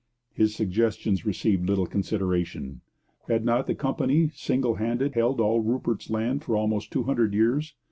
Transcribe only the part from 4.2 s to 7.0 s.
single handed held all Rupert's Land for almost